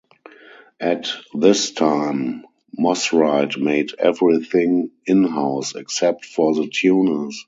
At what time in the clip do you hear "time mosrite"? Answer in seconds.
1.73-3.59